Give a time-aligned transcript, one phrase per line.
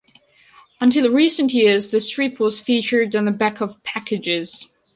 [0.79, 4.67] Until recent years the strip was featured on the back of packages.